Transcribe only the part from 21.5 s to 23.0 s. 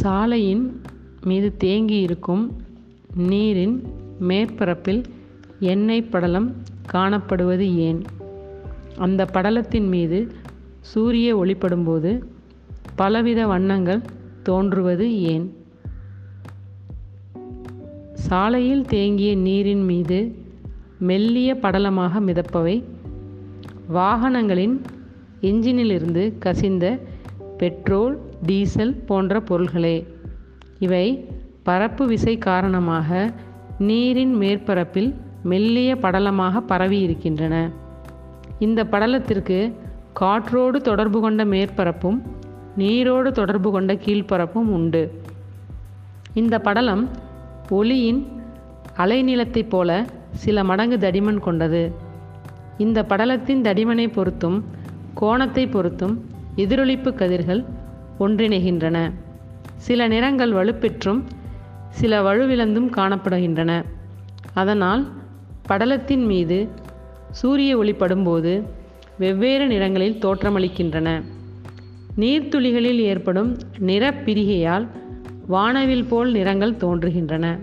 படலமாக மிதப்பவை.